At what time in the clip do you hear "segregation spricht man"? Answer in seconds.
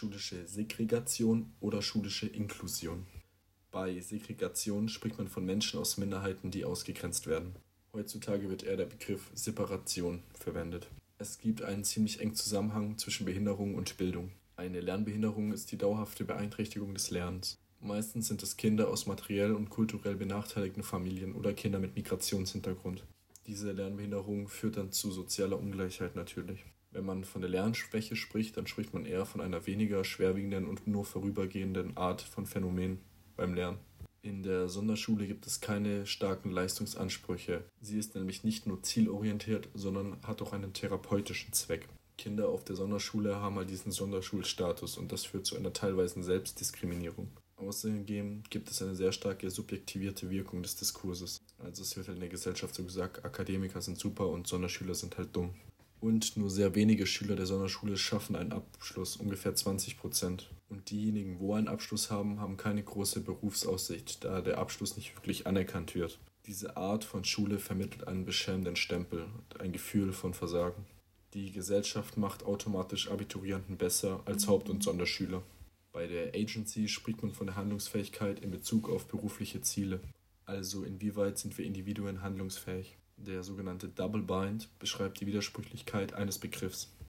4.00-5.28